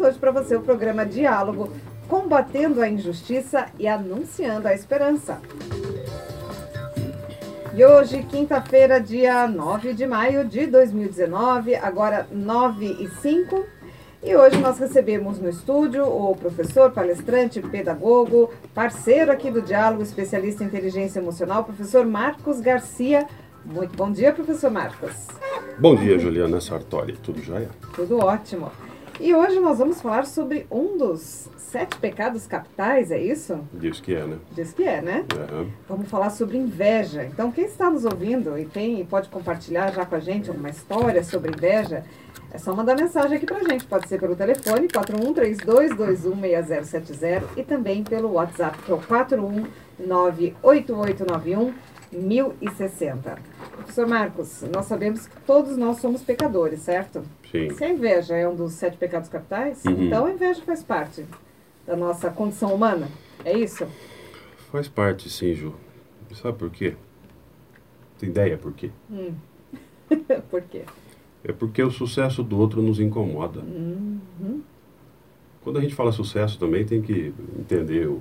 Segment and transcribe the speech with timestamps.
[0.00, 1.70] Hoje para você o programa Diálogo,
[2.08, 5.40] combatendo a injustiça e anunciando a esperança.
[7.74, 13.64] E hoje, quinta-feira, dia 9 de maio de 2019, agora 9 e 5.
[14.22, 20.64] E hoje nós recebemos no estúdio o professor, palestrante, pedagogo, parceiro aqui do Diálogo, especialista
[20.64, 23.26] em inteligência emocional, professor Marcos Garcia.
[23.64, 25.28] Muito bom dia, professor Marcos.
[25.78, 27.14] Bom dia, Juliana Sartori.
[27.14, 27.68] Tudo jóia?
[27.94, 28.70] Tudo ótimo.
[29.20, 33.58] E hoje nós vamos falar sobre um dos sete pecados capitais, é isso?
[33.72, 34.38] Diz que é, né?
[34.52, 35.24] Diz que é, né?
[35.52, 35.70] Uhum.
[35.88, 37.24] Vamos falar sobre inveja.
[37.24, 40.70] Então, quem está nos ouvindo e tem e pode compartilhar já com a gente alguma
[40.70, 42.04] história sobre inveja,
[42.52, 43.86] é só mandar mensagem aqui pra gente.
[43.86, 51.72] Pode ser pelo telefone 4132216070 e também pelo WhatsApp, que é o 4198891
[52.12, 53.38] 1060.
[53.76, 57.22] Professor Marcos, nós sabemos que todos nós somos pecadores, certo?
[57.50, 57.70] Sim.
[57.74, 60.04] Se a inveja é um dos sete pecados capitais, Uhum.
[60.06, 61.24] então a inveja faz parte
[61.86, 63.08] da nossa condição humana.
[63.44, 63.86] É isso?
[64.70, 65.74] Faz parte, sim, Ju.
[66.34, 66.96] Sabe por quê?
[68.18, 68.90] Tem ideia por quê?
[69.10, 69.32] Hum.
[70.50, 70.82] Por quê?
[71.42, 73.60] É porque o sucesso do outro nos incomoda.
[73.60, 74.62] Uhum.
[75.62, 78.20] Quando a gente fala sucesso também tem que entender o,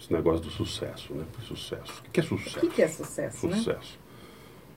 [0.00, 1.24] esse negócio do sucesso, né?
[1.42, 2.02] Sucesso.
[2.06, 2.60] O que é O sucesso?
[2.60, 3.56] que, que é sucesso, né?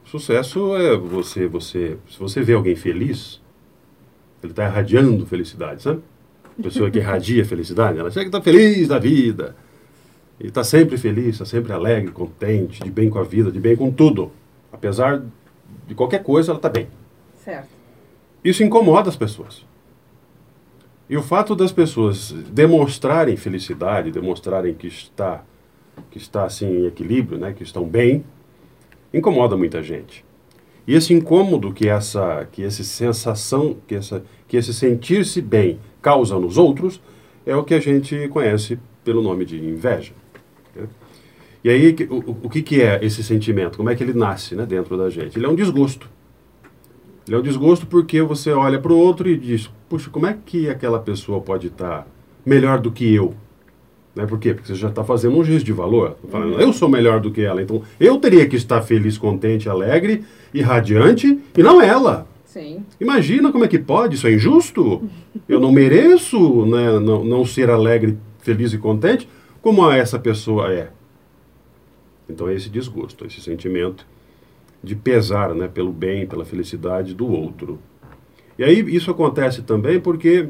[0.06, 0.76] Sucesso.
[0.76, 3.42] É você, você, se você vê alguém feliz,
[4.42, 6.02] ele está irradiando felicidade, sabe?
[6.58, 9.56] A pessoa que irradia felicidade, ela chega que está feliz da vida.
[10.40, 13.76] E está sempre feliz, está sempre alegre, contente, de bem com a vida, de bem
[13.76, 14.32] com tudo.
[14.72, 15.22] Apesar
[15.88, 16.88] de qualquer coisa, ela está bem.
[17.44, 17.70] Certo.
[18.44, 19.66] Isso incomoda as pessoas.
[21.10, 25.44] E o fato das pessoas demonstrarem felicidade, demonstrarem que está
[26.12, 28.26] que está assim em equilíbrio, né, que estão bem,
[29.18, 30.24] incomoda muita gente.
[30.88, 36.38] E esse incômodo que essa que essa sensação, que essa que esse sentir-se bem causa
[36.40, 37.02] nos outros
[37.46, 40.14] é o que a gente conhece pelo nome de inveja.
[40.76, 40.88] né?
[41.64, 43.78] E aí o, o- que que é esse sentimento?
[43.78, 45.38] Como é que ele nasce, né, dentro da gente?
[45.38, 46.08] Ele é um desgosto.
[47.28, 50.38] Ele é um desgosto porque você olha para o outro e diz: puxa, como é
[50.46, 52.08] que aquela pessoa pode estar
[52.46, 53.34] melhor do que eu?
[54.16, 54.26] Né?
[54.26, 54.54] Por quê?
[54.54, 56.12] Porque você já está fazendo um juízo de valor.
[56.12, 59.68] Tá Falando, eu sou melhor do que ela, então eu teria que estar feliz, contente,
[59.68, 62.28] alegre e radiante, e não ela.
[62.46, 62.86] Sim.
[63.02, 65.04] Imagina como é que pode, isso é injusto.
[65.48, 69.28] Eu não mereço né, não, não ser alegre, feliz e contente
[69.62, 70.92] como essa pessoa é.
[72.30, 74.08] Então é esse desgosto, esse sentimento
[74.82, 77.80] de pesar né, pelo bem, pela felicidade do outro.
[78.58, 80.48] E aí isso acontece também porque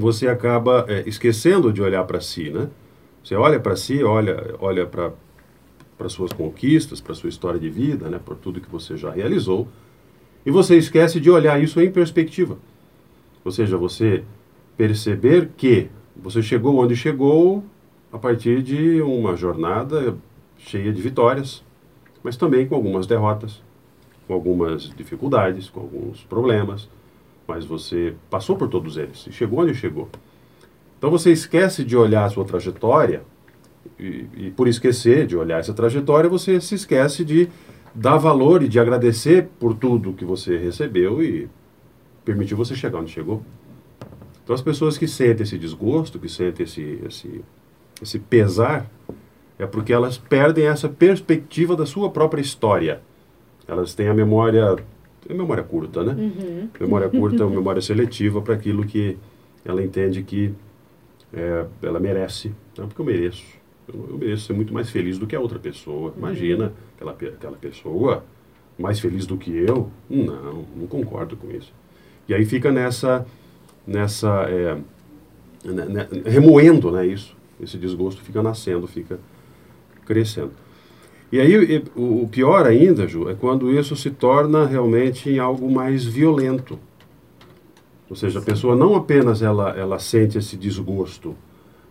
[0.00, 2.68] você acaba é, esquecendo de olhar para si, né?
[3.22, 5.12] Você olha para si, olha, olha para
[5.96, 9.68] para suas conquistas, para sua história de vida, né, por tudo que você já realizou,
[10.44, 12.58] e você esquece de olhar isso em perspectiva.
[13.44, 14.24] Ou seja, você
[14.76, 17.64] perceber que você chegou onde chegou
[18.12, 20.16] a partir de uma jornada
[20.58, 21.64] cheia de vitórias,
[22.22, 23.62] mas também com algumas derrotas,
[24.26, 26.88] com algumas dificuldades, com alguns problemas,
[27.46, 30.08] mas você passou por todos eles e chegou onde chegou.
[30.98, 33.22] Então você esquece de olhar a sua trajetória
[33.98, 37.48] e, e por esquecer de olhar essa trajetória, você se esquece de
[37.94, 41.48] dar valor e de agradecer por tudo que você recebeu e
[42.24, 43.42] permitiu você chegar onde chegou.
[44.42, 47.44] Então as pessoas que sentem esse desgosto, que sentem esse, esse,
[48.02, 48.90] esse pesar,
[49.58, 53.00] é porque elas perdem essa perspectiva da sua própria história.
[53.66, 54.76] Elas têm a memória,
[55.32, 56.12] memória curta, né?
[56.12, 56.68] Uhum.
[56.78, 59.16] Memória curta, memória seletiva para aquilo que
[59.64, 60.52] ela entende que
[61.32, 62.52] é, ela merece.
[62.76, 63.44] Não, porque eu mereço.
[63.88, 66.12] Eu, eu mereço ser muito mais feliz do que a outra pessoa.
[66.16, 68.24] Imagina aquela, aquela pessoa
[68.78, 69.90] mais feliz do que eu.
[70.08, 71.72] Não, não concordo com isso.
[72.28, 73.26] E aí fica nessa,
[73.86, 74.76] nessa é,
[75.64, 77.36] né, né, remoendo né, isso.
[77.60, 79.18] Esse desgosto fica nascendo, fica
[80.04, 80.52] crescendo.
[81.34, 86.04] E aí o, pior ainda, Ju, é quando isso se torna realmente em algo mais
[86.04, 86.78] violento.
[88.08, 91.34] Ou seja, a pessoa não apenas ela, ela sente esse desgosto,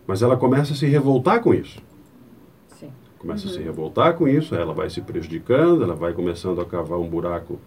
[0.06, 1.78] mas ela começa a se revoltar com isso.
[2.68, 2.90] Sim.
[3.18, 6.98] Começa a se revoltar com isso, ela vai se prejudicando, ela vai começando a cavar
[6.98, 7.60] um buraco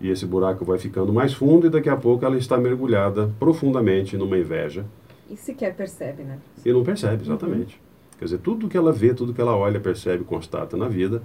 [0.00, 4.16] e esse buraco vai ficando mais fundo e daqui a pouco ela está mergulhada profundamente
[4.16, 4.84] numa inveja
[5.30, 6.40] E sequer percebe, né?
[6.66, 7.80] e não percebe, exatamente.
[8.18, 11.22] Quer dizer, tudo que ela vê, tudo que ela olha, percebe, constata na vida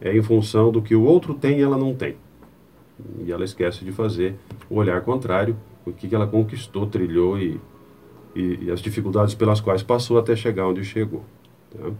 [0.00, 2.16] é em função do que o outro tem e ela não tem.
[3.24, 4.36] E ela esquece de fazer
[4.68, 7.60] o olhar contrário, o que ela conquistou, trilhou e,
[8.34, 11.24] e, e as dificuldades pelas quais passou até chegar onde chegou.
[11.70, 11.90] tá?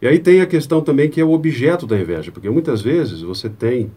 [0.00, 3.20] E aí tem a questão também que é o objeto da inveja, porque muitas vezes
[3.20, 3.92] você tem,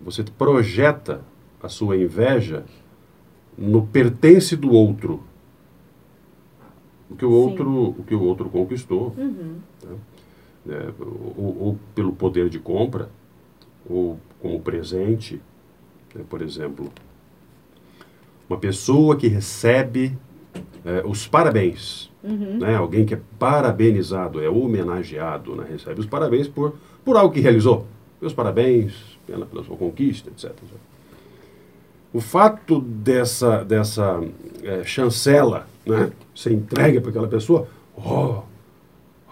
[0.00, 1.24] você projeta
[1.60, 2.64] a sua inveja
[3.58, 5.24] no pertence do outro.
[7.10, 7.34] O que o Sim.
[7.34, 9.56] outro, o que o outro conquistou, Uhum.
[10.64, 10.92] né,
[11.36, 13.08] ou, ou pelo poder de compra,
[13.88, 15.40] ou como presente,
[16.14, 16.90] né, por exemplo,
[18.48, 20.16] uma pessoa que recebe
[20.84, 22.58] eh, os parabéns, Uhum.
[22.58, 26.74] né, alguém que é parabenizado, é homenageado, né, recebe os parabéns por,
[27.04, 27.86] por algo que realizou.
[28.20, 28.94] Meus parabéns
[29.26, 30.46] pela, pela sua conquista, etc.
[30.50, 30.76] etc.
[32.12, 34.20] O fato dessa, dessa
[34.64, 38.42] eh, chancela né, ser entregue para aquela pessoa, oh,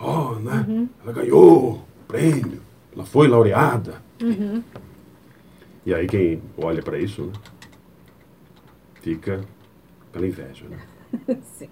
[0.01, 2.61] oh, né, ela ganhou o prêmio,
[2.95, 4.03] ela foi laureada.
[4.23, 4.63] Uhum.
[5.85, 7.33] E aí quem olha para isso, né,
[9.03, 9.41] fica
[10.13, 10.65] pela inveja.
[10.69, 10.79] Né?
[11.43, 11.69] Sim.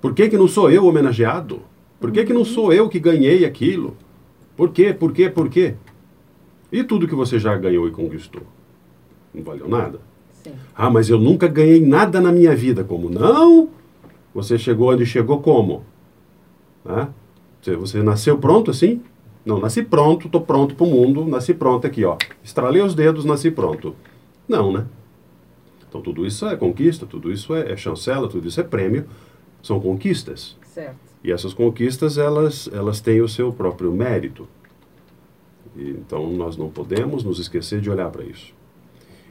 [0.00, 1.62] Por que, que não sou eu homenageado?
[2.00, 3.96] Por que, que não sou eu que ganhei aquilo?
[4.56, 4.94] Por quê?
[4.94, 5.28] Por quê?
[5.28, 5.74] Por quê?
[6.72, 8.42] E tudo que você já ganhou e conquistou?
[9.34, 10.00] Não valeu nada?
[10.42, 10.52] Sim.
[10.74, 12.82] Ah, mas eu nunca ganhei nada na minha vida.
[12.82, 13.68] Como não?
[14.34, 15.84] Você chegou onde chegou como?
[16.86, 17.08] Hã?
[17.60, 19.02] Você, você nasceu pronto assim?
[19.44, 22.16] Não, nasci pronto, estou pronto para o mundo, nasci pronto aqui, ó.
[22.44, 23.94] Estralei os dedos, nasci pronto.
[24.46, 24.86] Não, né?
[25.88, 29.06] Então tudo isso é conquista, tudo isso é, é chancela, tudo isso é prêmio,
[29.62, 30.56] são conquistas.
[30.62, 30.96] Certo.
[31.22, 34.48] E essas conquistas, elas, elas têm o seu próprio mérito.
[35.76, 38.54] E, então, nós não podemos nos esquecer de olhar para isso.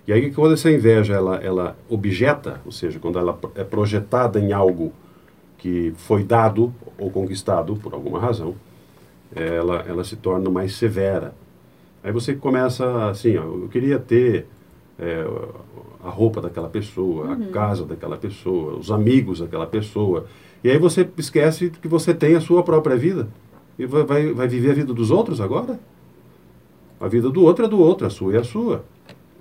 [0.10, 4.52] E aí, quando essa inveja, ela, ela objeta, ou seja, quando ela é projetada em
[4.52, 4.92] algo
[5.56, 8.56] que foi dado ou conquistado por alguma razão,
[9.36, 11.36] ela, ela se torna mais severa.
[12.04, 14.48] Aí você começa assim, ó, eu queria ter
[14.98, 15.24] é,
[16.04, 20.26] a roupa daquela pessoa, a casa daquela pessoa, os amigos daquela pessoa.
[20.64, 23.28] E aí você esquece que você tem a sua própria vida.
[23.78, 25.80] E vai, vai, vai viver a vida dos outros agora?
[27.00, 28.84] A vida do outro é do outro, a sua é a sua.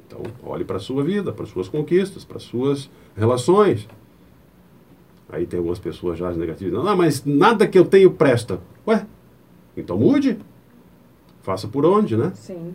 [0.08, 3.86] Então, olhe para a sua vida, para as suas conquistas, para as suas relações.
[5.28, 6.82] Aí tem algumas pessoas já negativas.
[6.82, 8.58] Não, mas nada que eu tenho presta.
[8.86, 9.06] Ué,
[9.76, 10.38] então mude.
[11.42, 12.32] Faça por onde, né?
[12.34, 12.74] Sim.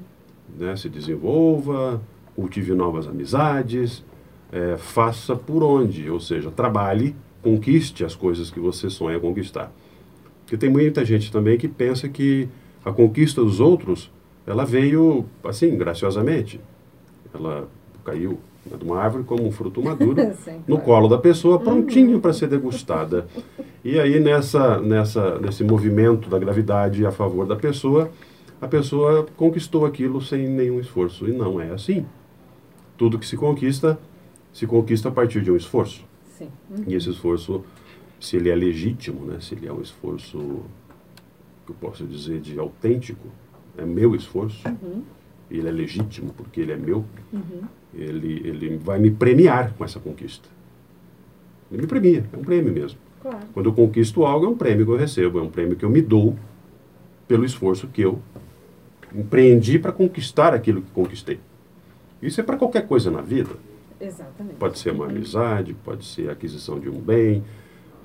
[0.57, 0.75] né?
[0.75, 1.99] Se desenvolva,
[2.35, 4.03] cultive novas amizades,
[4.51, 6.09] é, faça por onde.
[6.11, 9.71] Ou seja, trabalhe, conquiste as coisas que você sonha conquistar.
[10.41, 12.47] Porque tem muita gente também que pensa que
[12.85, 14.11] a conquista dos outros,
[14.45, 16.61] ela veio assim, graciosamente.
[17.33, 17.67] Ela
[18.03, 20.81] caiu né, de uma árvore como um fruto maduro Sim, no claro.
[20.83, 23.27] colo da pessoa, prontinho para ser degustada.
[23.83, 28.09] E aí, nessa, nessa, nesse movimento da gravidade a favor da pessoa,
[28.61, 31.27] a pessoa conquistou aquilo sem nenhum esforço.
[31.27, 32.05] E não é assim.
[32.97, 33.99] Tudo que se conquista,
[34.53, 36.05] se conquista a partir de um esforço.
[36.37, 36.47] Sim.
[36.87, 37.63] E esse esforço,
[38.19, 40.37] se ele é legítimo, né, se ele é um esforço,
[41.65, 43.27] que eu posso dizer, de autêntico,
[43.77, 45.01] é meu esforço, Uhum.
[45.57, 47.61] Ele é legítimo porque ele é meu, Uhum.
[47.93, 50.49] ele, ele vai me premiar com essa conquista.
[51.71, 52.99] Ele me premia, é um prêmio mesmo.
[53.21, 53.39] Claro.
[53.53, 55.89] Quando eu conquisto algo, é um prêmio que eu recebo, é um prêmio que eu
[55.89, 56.35] me dou
[57.27, 58.19] pelo esforço que eu
[59.15, 61.39] empreendi para conquistar aquilo que conquistei.
[62.21, 63.51] Isso é para qualquer coisa na vida.
[63.99, 64.55] Exatamente.
[64.57, 67.43] Pode ser uma amizade, pode ser a aquisição de um bem,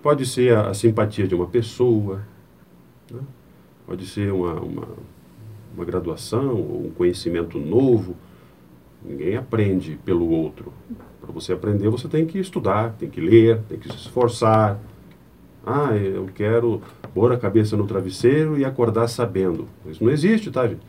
[0.02, 2.22] pode ser a, a simpatia de uma pessoa,
[3.10, 3.20] né?
[3.86, 4.88] pode ser uma, uma,
[5.78, 8.16] uma graduação ou um conhecimento novo.
[9.04, 10.72] Ninguém aprende pelo outro.
[11.20, 14.78] Para você aprender, você tem que estudar, tem que ler, tem que se esforçar.
[15.64, 16.82] Ah, eu quero
[17.14, 19.68] pôr a cabeça no travesseiro e acordar sabendo.
[19.86, 20.80] Isso não existe, tá, gente?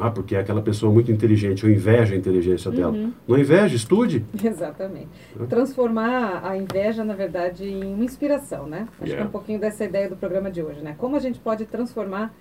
[0.00, 2.96] Ah, porque é aquela pessoa muito inteligente, eu invejo a inteligência dela.
[3.26, 4.24] Não inveja, estude.
[4.42, 5.08] Exatamente.
[5.48, 8.86] Transformar a inveja, na verdade, em uma inspiração, né?
[8.92, 9.28] Acho que é Yeah.
[9.28, 10.94] um pouquinho dessa ideia do programa de hoje, né?
[10.96, 12.32] Como a gente pode transformar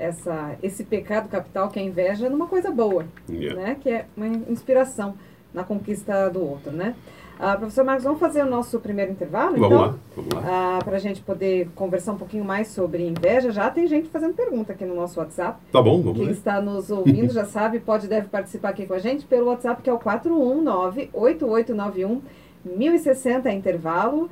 [0.00, 3.60] essa, esse pecado capital que é a inveja numa coisa boa, Yeah.
[3.60, 3.76] né?
[3.80, 5.14] Que é uma inspiração
[5.52, 6.94] na conquista do outro, né?
[7.42, 9.80] Ah, professor Marcos, vamos fazer o nosso primeiro intervalo, Vamos então?
[9.80, 10.78] lá, vamos lá.
[10.84, 13.50] para a gente poder conversar um pouquinho mais sobre inveja.
[13.50, 15.58] Já tem gente fazendo pergunta aqui no nosso WhatsApp.
[15.72, 16.32] Tá bom, vamos Quem lá.
[16.32, 19.88] está nos ouvindo já sabe, pode deve participar aqui com a gente pelo WhatsApp, que
[19.88, 22.20] é o 419-8891-1060,
[23.46, 24.28] é intervalo.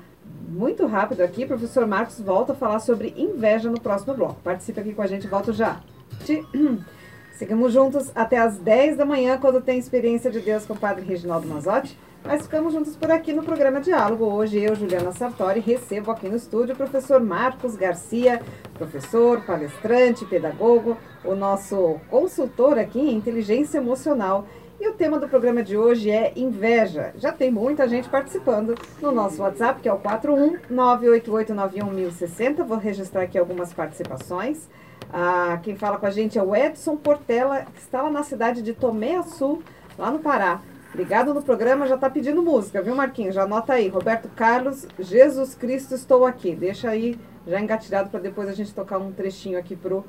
[0.49, 4.41] Muito rápido aqui, professor Marcos volta a falar sobre inveja no próximo bloco.
[4.43, 5.81] Participe aqui com a gente, volto já.
[7.33, 11.05] Seguimos juntos até as 10 da manhã, quando tem Experiência de Deus com o Padre
[11.05, 11.97] Reginaldo Mazotti.
[12.25, 14.25] Nós ficamos juntos por aqui no programa Diálogo.
[14.25, 18.43] Hoje eu, Juliana Sartori, recebo aqui no estúdio o professor Marcos Garcia,
[18.75, 24.47] professor, palestrante, pedagogo, o nosso consultor aqui em inteligência emocional.
[24.81, 27.13] E o tema do programa de hoje é inveja.
[27.17, 32.65] Já tem muita gente participando no nosso WhatsApp, que é o 41988911060.
[32.65, 34.69] Vou registrar aqui algumas participações.
[35.13, 38.63] Ah, quem fala com a gente é o Edson Portela, que está lá na cidade
[38.63, 39.61] de Tomé Açu,
[39.99, 40.61] lá no Pará.
[40.95, 43.35] Ligado no programa, já tá pedindo música, viu, Marquinhos?
[43.35, 43.89] Já anota aí.
[43.89, 46.55] Roberto Carlos, Jesus Cristo, estou aqui.
[46.55, 47.19] Deixa aí
[47.49, 50.05] já engatilhado para depois a gente tocar um trechinho aqui pro,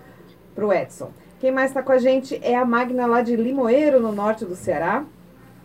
[0.54, 1.12] pro Edson.
[1.39, 4.55] Quem mais está com a gente é a Magna lá de Limoeiro, no norte do
[4.55, 5.05] Ceará.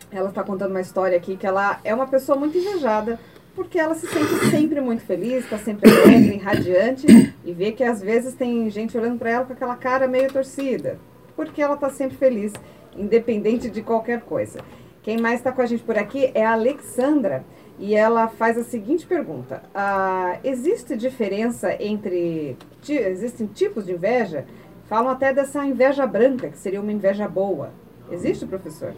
[0.09, 3.19] Ela está contando uma história aqui que ela é uma pessoa muito invejada,
[3.57, 8.01] porque ela se sente sempre muito feliz, está sempre alegre, radiante, e vê que às
[8.01, 10.97] vezes tem gente olhando para ela com aquela cara meio torcida,
[11.35, 12.53] porque ela está sempre feliz,
[12.97, 14.61] independente de qualquer coisa.
[15.03, 17.45] Quem mais está com a gente por aqui é a Alexandra,
[17.81, 22.57] e ela faz a seguinte pergunta: ah, existe diferença entre.
[22.89, 24.47] Existem tipos de inveja?
[24.95, 27.73] Falam até dessa inveja branca, que seria uma inveja boa.
[28.13, 28.95] Existe, professor?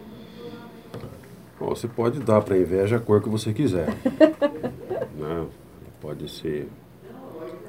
[1.59, 3.87] Você pode dar para a inveja a cor que você quiser.
[5.17, 5.47] né?
[5.99, 6.69] Pode ser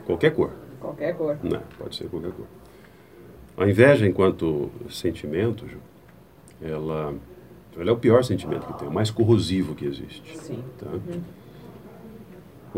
[0.05, 0.51] qualquer cor.
[0.79, 1.39] Qualquer cor.
[1.43, 1.59] Né?
[1.79, 2.45] Pode ser qualquer cor.
[3.57, 5.79] A inveja, enquanto sentimento, Ju,
[6.61, 7.15] ela,
[7.79, 10.37] ela é o pior sentimento que tem, o mais corrosivo que existe.
[10.37, 10.63] Sim.
[10.79, 10.91] Tá?
[10.91, 11.23] Uhum.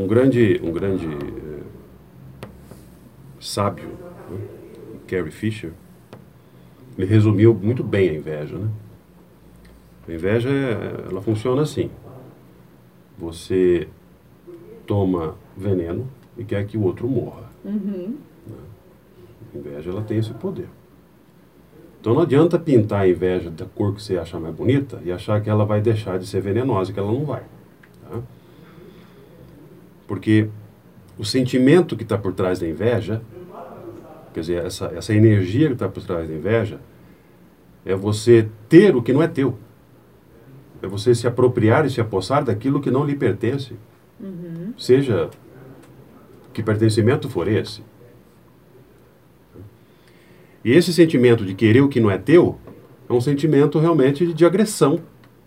[0.05, 1.63] Um grande, um grande eh,
[3.41, 3.89] sábio,
[4.31, 4.60] né?
[5.11, 5.73] Carrie Fisher,
[6.97, 8.69] ele resumiu muito bem a inveja, né?
[10.09, 11.91] A inveja, ela funciona assim.
[13.19, 13.89] Você
[14.87, 17.51] toma veneno e quer que o outro morra.
[17.65, 18.17] Uhum.
[19.53, 20.69] A inveja, ela tem esse poder.
[22.01, 25.41] Então não adianta pintar a inveja da cor que você achar mais bonita e achar
[25.43, 27.43] que ela vai deixar de ser venenosa, que ela não vai.
[28.09, 28.21] Tá?
[30.07, 30.49] Porque
[31.19, 33.21] o sentimento que está por trás da inveja
[34.33, 36.81] Quer dizer, essa, essa energia que está por trás da inveja
[37.85, 39.59] é você ter o que não é teu.
[40.83, 43.75] É você se apropriar e se apossar daquilo que não lhe pertence.
[44.19, 44.73] Uhum.
[44.79, 45.31] Seja
[46.53, 47.83] que pertencimento for esse.
[50.65, 52.59] E esse sentimento de querer o que não é teu
[53.09, 55.01] é um sentimento realmente de agressão.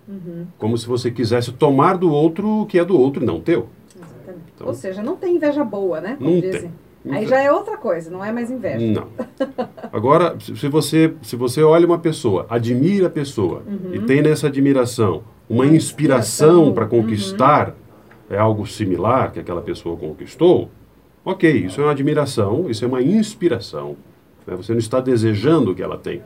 [0.08, 0.48] Uhum.
[0.58, 3.70] Como se você quisesse tomar do outro o que é do outro, não teu.
[4.56, 6.16] Então, Ou seja, não tem inveja boa, né?
[6.18, 6.62] Como não dizem.
[6.62, 6.72] tem.
[7.10, 8.86] Aí já é outra coisa, não é mais inveja.
[8.86, 9.08] Não.
[9.92, 13.94] Agora, se você, se você olha uma pessoa, admira a pessoa uhum.
[13.94, 18.36] e tem nessa admiração uma inspiração para conquistar uhum.
[18.36, 20.70] é algo similar que aquela pessoa conquistou,
[21.26, 23.98] ok, isso é uma admiração, isso é uma inspiração.
[24.48, 24.56] Né?
[24.56, 26.22] Você não está desejando o que ela tem.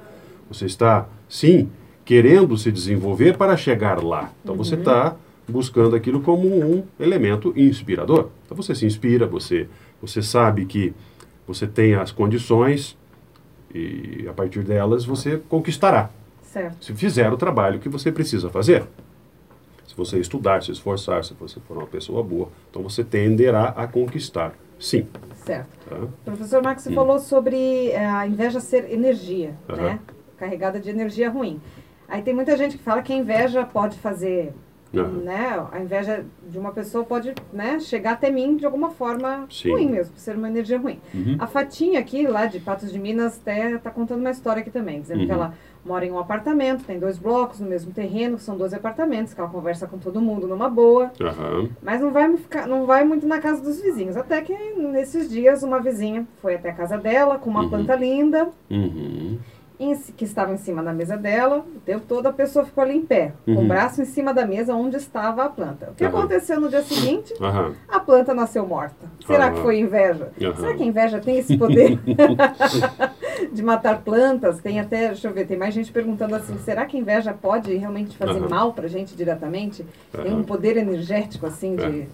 [0.49, 1.69] Você está, sim,
[2.05, 4.31] querendo se desenvolver para chegar lá.
[4.43, 4.63] Então uhum.
[4.63, 5.15] você está
[5.47, 8.29] buscando aquilo como um elemento inspirador.
[8.45, 9.67] Então você se inspira, você
[10.01, 10.93] você sabe que
[11.47, 12.97] você tem as condições
[13.73, 16.09] e a partir delas você conquistará.
[16.43, 16.85] Certo.
[16.85, 18.83] Se fizer o trabalho que você precisa fazer.
[19.87, 23.87] Se você estudar, se esforçar, se você for uma pessoa boa, então você tenderá a
[23.87, 24.53] conquistar.
[24.79, 25.07] Sim.
[25.45, 25.67] Certo.
[25.89, 26.07] Tá?
[26.25, 26.95] Professor Marcos, você hum.
[26.95, 29.75] falou sobre eh, a inveja ser energia, uhum.
[29.75, 29.99] né?
[30.37, 31.59] Carregada de energia ruim.
[32.07, 34.53] Aí tem muita gente que fala que a inveja pode fazer
[34.93, 35.23] Uhum.
[35.23, 35.67] Né?
[35.71, 39.71] A inveja de uma pessoa pode né, chegar até mim de alguma forma Sim.
[39.71, 40.99] ruim mesmo, por ser uma energia ruim.
[41.13, 41.35] Uhum.
[41.39, 45.01] A Fatinha aqui, lá de Patos de Minas, até está contando uma história aqui também,
[45.01, 45.25] dizendo uhum.
[45.25, 45.53] que ela
[45.85, 49.49] mora em um apartamento, tem dois blocos no mesmo terreno, são 12 apartamentos, que ela
[49.49, 51.11] conversa com todo mundo numa boa,
[51.81, 54.17] mas não vai, ficar, não vai muito na casa dos vizinhos.
[54.17, 57.69] Até que nesses dias uma vizinha foi até a casa dela com uma uhum.
[57.69, 58.49] planta linda.
[58.69, 59.37] Uhum
[60.15, 63.05] que estava em cima da mesa dela, o tempo todo a pessoa ficou ali em
[63.05, 63.55] pé, uhum.
[63.55, 65.91] com o braço em cima da mesa onde estava a planta.
[65.91, 66.09] O que uhum.
[66.09, 67.33] aconteceu no dia seguinte?
[67.39, 67.73] Uhum.
[67.87, 69.05] A planta nasceu morta.
[69.25, 70.31] Será que foi inveja?
[70.55, 71.99] Será que a inveja tem esse poder
[73.53, 74.59] de matar plantas?
[74.59, 77.75] Tem até, deixa eu ver, tem mais gente perguntando assim, será que a inveja pode
[77.75, 79.85] realmente fazer mal para a gente diretamente?
[80.11, 82.07] Tem um poder energético assim de é.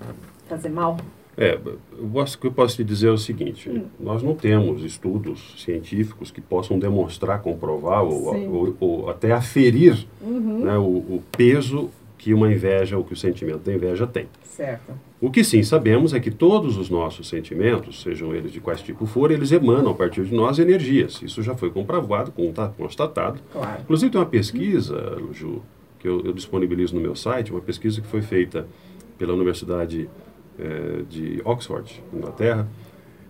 [0.49, 0.97] fazer mal?
[1.37, 1.57] É,
[1.99, 3.85] o que eu posso te dizer é o seguinte: hum.
[3.99, 10.63] nós não temos estudos científicos que possam demonstrar, comprovar ou, ou, ou, até aferir uhum.
[10.63, 14.27] né, o, o, peso que uma inveja ou que o sentimento da inveja tem.
[14.43, 14.93] Certo.
[15.19, 19.05] O que sim sabemos é que todos os nossos sentimentos, sejam eles de quais tipo
[19.05, 21.21] for, eles emanam a partir de nós energias.
[21.21, 22.31] Isso já foi comprovado,
[22.77, 23.39] constatado.
[23.51, 23.81] Claro.
[23.81, 25.61] Inclusive tem uma pesquisa, Ju,
[25.99, 28.67] que eu, eu disponibilizo no meu site, uma pesquisa que foi feita
[29.17, 30.07] pela Universidade
[30.59, 32.67] é, de Oxford, Inglaterra.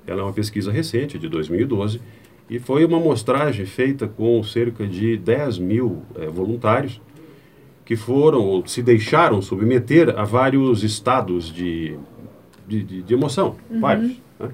[0.06, 2.01] Ela é uma pesquisa recente, de 2012,
[2.50, 7.01] e foi uma amostragem feita com cerca de 10 mil é, voluntários
[7.86, 11.98] que foram ou se deixaram submeter a vários estados de,
[12.68, 13.80] de, de, de emoção, uhum.
[13.80, 14.22] vários.
[14.39, 14.50] Né?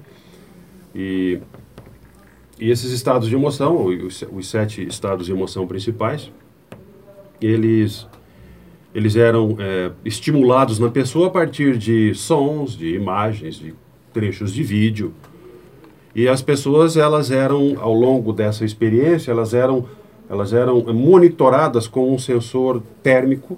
[0.94, 1.40] E,
[2.58, 6.32] e esses estados de emoção, os, os sete estados de emoção principais,
[7.40, 8.06] eles
[8.94, 13.74] eles eram é, estimulados na pessoa a partir de sons, de imagens, de
[14.12, 15.14] trechos de vídeo.
[16.14, 19.86] E as pessoas, elas eram, ao longo dessa experiência, elas eram,
[20.28, 23.56] elas eram monitoradas com um sensor térmico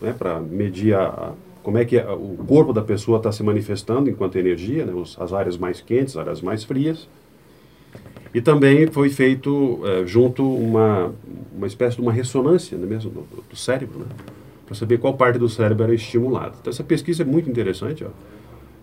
[0.00, 3.42] né, para medir a, a, como é que a, o corpo da pessoa está se
[3.42, 7.06] manifestando enquanto energia, né, os, as áreas mais quentes, as áreas mais frias.
[8.34, 11.12] E também foi feito é, junto uma,
[11.54, 14.06] uma espécie de uma ressonância né, mesmo, do, do cérebro, né,
[14.64, 16.56] para saber qual parte do cérebro era estimulada.
[16.60, 18.04] Então essa pesquisa é muito interessante.
[18.04, 18.08] Ó.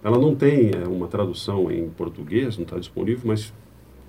[0.04, 3.52] Ela não tem é, uma tradução em português, não está disponível, mas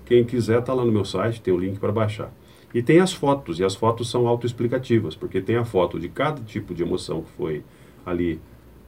[0.05, 2.31] quem quiser está lá no meu site, tem o link para baixar.
[2.73, 6.41] E tem as fotos, e as fotos são autoexplicativas, porque tem a foto de cada
[6.41, 7.63] tipo de emoção que foi
[8.05, 8.39] ali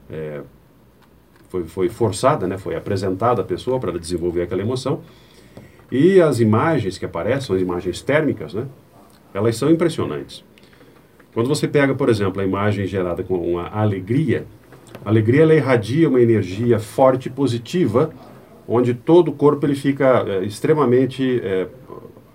[0.09, 0.41] é,
[1.49, 5.01] foi, foi forçada, né, foi apresentada à pessoa para desenvolver aquela emoção.
[5.91, 8.65] E as imagens que aparecem, as imagens térmicas, né,
[9.33, 10.43] elas são impressionantes.
[11.33, 14.45] Quando você pega, por exemplo, a imagem gerada com uma alegria,
[15.03, 18.13] a alegria ela irradia uma energia forte e positiva,
[18.67, 21.67] onde todo o corpo ele fica é, extremamente é,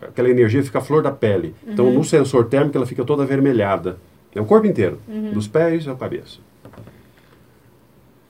[0.02, 1.54] aquela energia fica a flor da pele.
[1.62, 1.90] Então, uhum.
[1.92, 3.98] Então, no sensor térmico, ela fica toda avermelhada.
[4.34, 5.32] É o corpo inteiro, uhum.
[5.32, 6.38] dos pés à cabeça.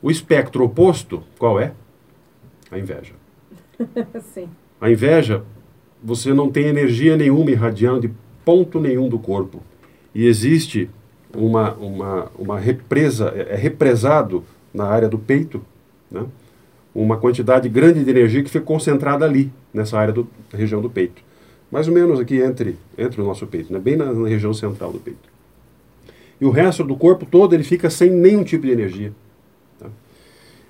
[0.00, 1.72] O espectro oposto, qual é?
[2.70, 3.14] A inveja.
[4.32, 4.48] Sim.
[4.80, 5.42] A inveja,
[6.02, 8.10] você não tem energia nenhuma irradiando de
[8.44, 9.62] ponto nenhum do corpo.
[10.14, 10.88] E existe
[11.36, 15.62] uma, uma, uma represa, é, é represado na área do peito,
[16.10, 16.24] né?
[16.94, 20.88] uma quantidade grande de energia que fica concentrada ali, nessa área do, da região do
[20.88, 21.28] peito
[21.70, 23.78] mais ou menos aqui entre, entre o nosso peito, né?
[23.78, 25.28] bem na, na, região central do peito.
[26.40, 29.12] E o resto do corpo todo ele fica sem nenhum tipo de energia.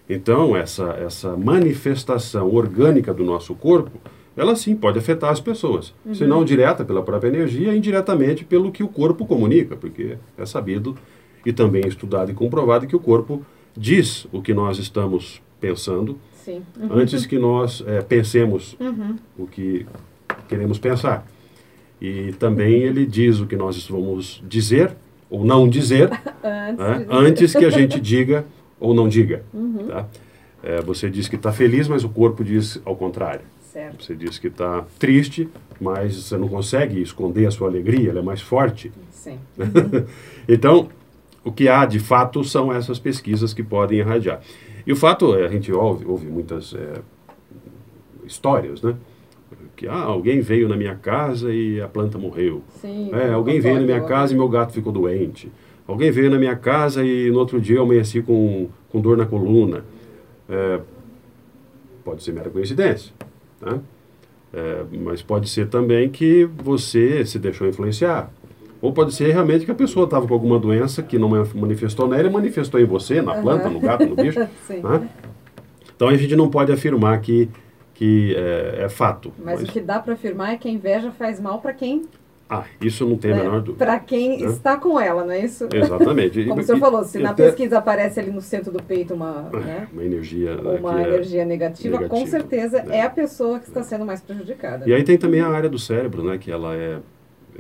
[0.09, 4.01] Então, essa, essa manifestação orgânica do nosso corpo,
[4.37, 5.93] ela sim pode afetar as pessoas.
[6.07, 6.15] Uhum.
[6.15, 10.97] Se não direta pela própria energia, indiretamente pelo que o corpo comunica, porque é sabido
[11.45, 13.45] e também estudado e comprovado que o corpo
[13.77, 16.89] diz o que nós estamos pensando uhum.
[16.91, 19.17] antes que nós é, pensemos uhum.
[19.37, 19.87] o que
[20.49, 21.27] queremos pensar.
[22.01, 24.97] E também ele diz o que nós vamos dizer
[25.29, 26.11] ou não dizer
[26.43, 28.47] antes, né, antes que a gente diga
[28.81, 29.45] ou não diga.
[29.53, 29.87] Uhum.
[29.89, 30.07] Tá?
[30.63, 33.43] É, você diz que está feliz, mas o corpo diz ao contrário.
[33.73, 34.05] Certo.
[34.05, 35.49] Você diz que está triste,
[35.81, 38.93] mas você não consegue esconder a sua alegria, ela é mais forte.
[39.11, 39.39] Sim.
[40.51, 40.89] Então,
[41.45, 44.41] o que há de fato são essas pesquisas que podem irradiar.
[44.87, 47.03] E o fato, é, a gente ouve, ouve muitas é,
[48.27, 48.97] histórias, né?
[49.79, 52.63] que ah, alguém veio na minha casa e a planta morreu.
[52.81, 55.53] Sim, é, alguém veio na minha casa e meu gato ficou doente.
[55.89, 59.25] Alguém veio na minha casa e no outro dia eu amanheci com, com dor na
[59.25, 59.85] coluna.
[60.49, 60.81] É,
[62.05, 63.13] pode ser mera coincidência,
[63.59, 63.79] tá?
[64.53, 68.31] É, mas pode ser também que você se deixou influenciar.
[68.81, 72.29] Ou pode ser realmente que a pessoa estava com alguma doença que não manifestou nela
[72.29, 73.75] e manifestou em você, na planta, uhum.
[73.75, 74.39] no gato, no bicho.
[74.69, 75.09] Né?
[75.97, 77.49] Então a gente não pode afirmar que
[77.99, 79.33] que é, é fato.
[79.37, 82.03] Mas, mas, o que dá para afirmar é que a inveja faz mal para quem.
[82.51, 83.85] Ah, isso não tem a é, menor dúvida.
[83.85, 84.47] Para quem né?
[84.47, 85.69] está com ela, não é isso?
[85.71, 86.45] Exatamente.
[86.49, 89.51] Como o senhor falou, se na até, pesquisa aparece ali no centro do peito uma,
[89.53, 92.99] ah, né, uma energia, uma é energia negativa, negativa, com certeza né?
[92.99, 94.89] é a pessoa que está sendo mais prejudicada.
[94.89, 96.99] E aí tem também a área do cérebro, né, que ela é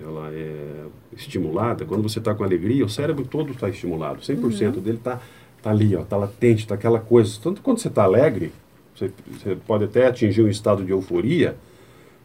[0.01, 1.85] ela é estimulada.
[1.85, 4.81] Quando você está com alegria, o cérebro todo está estimulado, 100% uhum.
[4.81, 5.20] dele está
[5.61, 7.38] tá ali, está latente, está aquela coisa.
[7.42, 8.53] Tanto quando você está alegre,
[8.94, 11.57] você, você pode até atingir um estado de euforia,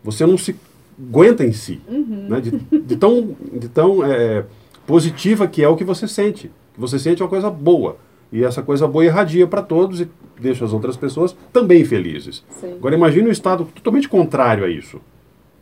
[0.03, 0.55] você não se
[0.99, 2.27] aguenta em si, uhum.
[2.29, 2.41] né?
[2.41, 4.45] de, de, tão, de tão é,
[4.85, 6.51] positiva que é o que você sente.
[6.73, 7.97] Que você sente uma coisa boa.
[8.31, 12.43] E essa coisa boa irradia para todos e deixa as outras pessoas também felizes.
[12.49, 12.73] Sim.
[12.73, 14.99] Agora imagine um estado totalmente contrário a isso.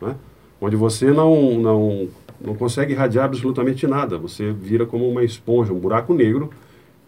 [0.00, 0.14] Né?
[0.60, 2.08] Onde você não, não,
[2.40, 4.16] não consegue irradiar absolutamente nada.
[4.16, 6.50] Você vira como uma esponja, um buraco negro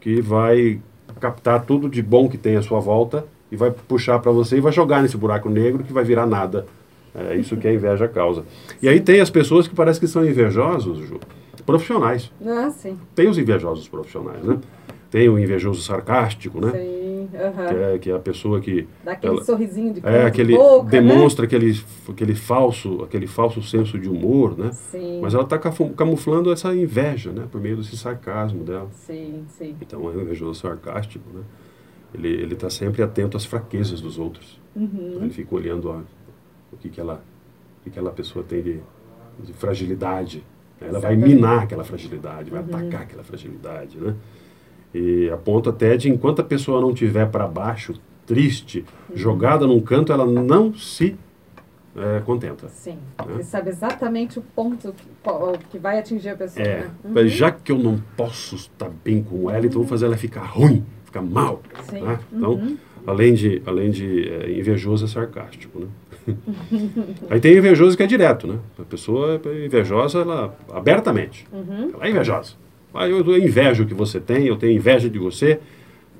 [0.01, 0.81] que vai
[1.19, 4.61] captar tudo de bom que tem à sua volta e vai puxar para você e
[4.61, 6.67] vai jogar nesse buraco negro que vai virar nada.
[7.15, 8.45] É isso que a inveja causa.
[8.83, 11.21] E aí tem as pessoas que parece que são invejosos, Ju,
[11.65, 12.33] profissionais.
[12.45, 12.99] Ah, sim.
[13.15, 14.59] Tem os invejosos profissionais, né?
[15.11, 16.73] Tem o invejoso sarcástico, né?
[16.73, 17.69] Sim, uhum.
[17.69, 18.89] que, é, que é a pessoa que...
[19.05, 21.47] Dá aquele ela, sorrisinho de É, aquele boca, demonstra né?
[21.47, 24.73] aquele, aquele, falso, aquele falso senso de humor, né?
[24.73, 25.21] Sim.
[25.23, 27.45] Mas ela está camuflando essa inveja, né?
[27.49, 28.89] Por meio desse sarcasmo dela.
[28.93, 29.77] Sim, sim.
[29.81, 31.43] Então é o invejoso sarcástico, né?
[32.15, 34.61] ele ele está sempre atento às fraquezas dos outros.
[34.75, 35.19] Uhum.
[35.21, 36.03] Ele fica olhando a,
[36.75, 37.23] o que que ela
[37.81, 38.81] o que aquela pessoa tem de,
[39.41, 40.45] de fragilidade.
[40.81, 41.21] Ela Exatamente.
[41.21, 42.77] vai minar aquela fragilidade, vai uhum.
[42.77, 44.15] atacar aquela fragilidade, né?
[44.93, 47.95] E a ponto até de enquanto a pessoa não tiver para baixo,
[48.27, 49.17] triste, uhum.
[49.17, 51.17] jogada num canto, ela não se
[51.97, 52.69] é, contenta.
[52.69, 52.99] Sim.
[53.19, 53.35] Né?
[53.37, 55.09] Você sabe exatamente o ponto que,
[55.71, 56.67] que vai atingir a pessoa.
[56.67, 56.81] É.
[56.81, 56.91] Né?
[57.05, 57.29] Uhum.
[57.29, 60.85] Já que eu não posso estar bem com ela, então vou fazer ela ficar ruim
[61.15, 61.61] fica mal.
[61.93, 62.19] Né?
[62.33, 62.77] Então, uhum.
[63.07, 65.81] Além de, além de é, invejoso, é sarcástico.
[65.81, 65.87] Né?
[67.31, 68.59] Aí tem invejoso que é direto, né?
[68.79, 71.47] A pessoa é invejosa, ela abertamente.
[71.53, 71.91] Uhum.
[71.95, 72.55] Ela é invejosa.
[72.95, 75.59] Ah, eu, eu invejo o que você tem, eu tenho inveja de você.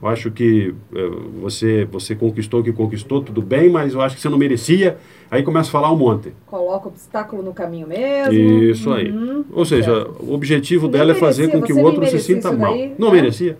[0.03, 4.17] Eu acho que eh, você, você conquistou o que conquistou, tudo bem, mas eu acho
[4.17, 4.99] que você não merecia.
[5.31, 6.33] Aí começa a falar um monte.
[6.47, 8.35] Coloca obstáculo no caminho mesmo.
[8.35, 9.11] Isso aí.
[9.11, 9.45] Uhum.
[9.53, 10.17] Ou seja, Certo.
[10.21, 12.73] o objetivo dela é fazer merecia, com que o outro se sinta mal.
[12.73, 13.15] daí, Não né?
[13.15, 13.57] merecia.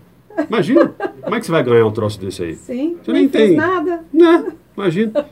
[0.47, 0.93] Imagina.
[1.25, 2.55] Como é que você vai ganhar um troço desse aí?
[2.55, 3.55] Sim, Você nem tem.
[3.55, 4.03] nada.
[4.13, 4.53] Né?
[4.77, 5.25] Imagina.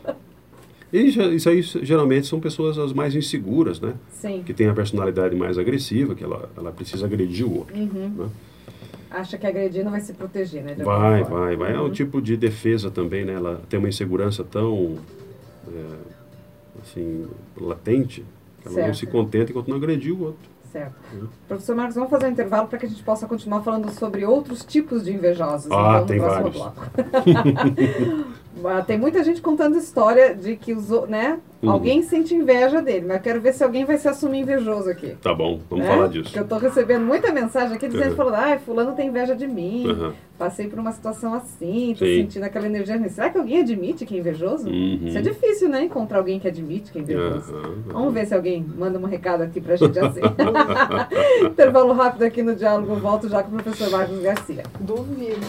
[0.92, 3.94] E isso aí geralmente são pessoas as mais inseguras, né?
[4.12, 4.44] Sim.
[4.46, 7.76] Que têm a personalidade mais agressiva, que ela, ela precisa agredir o outro.
[7.76, 8.10] Uhum.
[8.18, 8.30] né?
[9.10, 10.76] Acha que agredir não vai se proteger, né?
[10.76, 11.74] Vai, vai, vai.
[11.74, 11.92] É um Uhum.
[11.92, 13.34] tipo de defesa também, né?
[13.34, 14.98] Ela tem uma insegurança tão
[15.68, 15.86] é,
[16.82, 17.26] assim,
[17.60, 18.24] latente
[18.62, 18.98] que ela não Certo.
[18.98, 20.53] se contenta enquanto não agrediu o outro.
[20.74, 20.96] Certo.
[21.14, 21.28] Uhum.
[21.48, 24.66] Professor Marcos, vamos fazer um intervalo para que a gente possa continuar falando sobre outros
[24.66, 25.72] tipos de invejosos.
[25.72, 28.34] Ah, então, no tem próximo vários.
[28.66, 31.72] Ah, tem muita gente contando história de que os, né, Uhum.
[31.72, 35.16] alguém sente inveja dele, mas eu quero ver se alguém vai se assumir invejoso aqui.
[35.22, 35.92] Tá bom, vamos né?
[35.92, 36.26] falar disso.
[36.26, 38.16] Porque eu tô recebendo muita mensagem aqui dizendo, Uhum.
[38.18, 40.14] falando, ah, fulano tem inveja de mim, Aham.
[40.38, 42.16] passei por uma situação assim, tô Sim.
[42.22, 42.98] sentindo aquela energia.
[42.98, 44.68] ruim." Será que alguém admite que é invejoso?
[44.70, 45.00] Uhum.
[45.06, 45.84] Isso é difícil, né?
[45.86, 47.54] Encontrar alguém que admite que é invejoso.
[47.88, 50.20] Vamos ver se alguém manda um recado aqui pra gente assim.
[51.48, 54.64] Intervalo rápido aqui no Diálogo, volto já com o professor Marcos Garcia.
[54.80, 55.40] Duvido.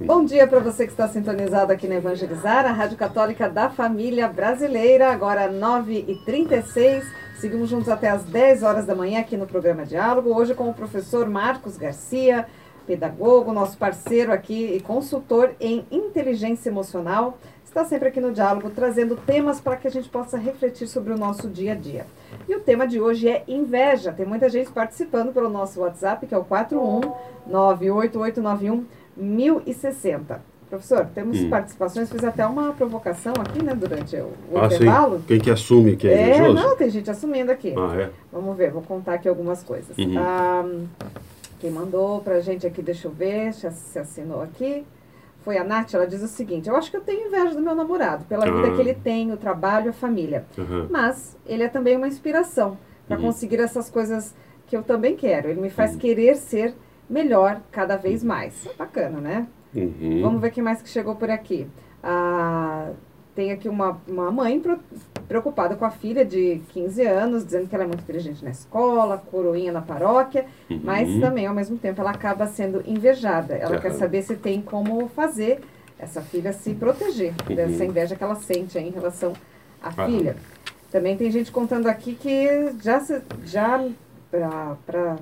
[0.00, 4.26] Bom dia para você que está sintonizado aqui na Evangelizar, a Rádio Católica da Família
[4.26, 7.04] Brasileira, agora 9h36.
[7.38, 10.74] Seguimos juntos até as 10 horas da manhã aqui no programa Diálogo, hoje com o
[10.74, 12.44] professor Marcos Garcia,
[12.84, 17.38] pedagogo, nosso parceiro aqui e consultor em inteligência emocional.
[17.64, 21.16] Está sempre aqui no Diálogo trazendo temas para que a gente possa refletir sobre o
[21.16, 22.04] nosso dia a dia.
[22.48, 24.12] E o tema de hoje é inveja.
[24.12, 27.00] Tem muita gente participando pelo nosso WhatsApp, que é o 41
[27.46, 30.40] 98891 1060.
[30.68, 31.50] Professor, temos Hum.
[31.50, 34.76] participações, fiz até uma provocação aqui, né, durante o, o Ah, sim.
[34.76, 35.22] intervalo.
[35.26, 37.74] Quem que assume que é, É, não, tem gente assumindo aqui.
[37.76, 38.10] Ah, é?
[38.32, 39.96] Vamos ver, vou contar aqui algumas coisas.
[39.96, 40.14] Uhum.
[40.18, 40.64] Ah,
[41.60, 44.84] quem mandou pra gente aqui, deixa eu ver, já se assinou aqui.
[45.44, 47.74] Foi a Nath, ela diz o seguinte: Eu acho que eu tenho inveja do meu
[47.74, 48.70] namorado, pela vida Ah.
[48.72, 50.44] que ele tem, o trabalho, a família.
[50.58, 50.88] Aham.
[50.90, 53.24] Mas ele é também uma inspiração para Uhum.
[53.24, 54.34] conseguir essas coisas
[54.66, 55.48] que eu também quero.
[55.50, 55.98] Ele me faz Uhum.
[55.98, 56.74] querer ser
[57.08, 58.66] melhor cada vez mais.
[58.78, 59.46] Bacana, né?
[59.74, 60.20] Uhum.
[60.22, 61.66] Vamos ver quem mais que chegou por aqui.
[62.02, 62.90] Ah,
[63.34, 64.78] tem aqui uma, uma mãe pro-
[65.26, 69.18] preocupada com a filha de 15 anos, dizendo que ela é muito inteligente na escola,
[69.30, 70.80] coroinha na paróquia, Uhum.
[70.84, 73.54] mas também, ao mesmo tempo, ela acaba sendo invejada.
[73.54, 73.98] Ela quer Aham.
[73.98, 75.60] saber se tem como fazer
[75.98, 77.56] essa filha se proteger Uhum.
[77.56, 79.32] dessa inveja que ela sente aí em relação
[79.82, 80.36] à filha.
[80.92, 83.02] Também tem gente contando aqui que já,
[83.44, 83.84] já
[84.86, 85.16] para